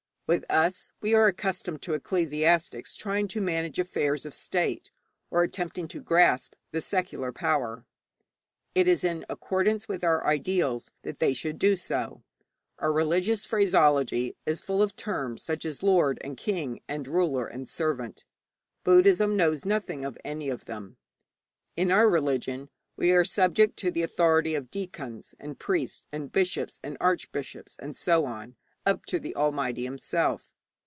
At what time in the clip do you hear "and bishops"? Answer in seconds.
26.09-26.79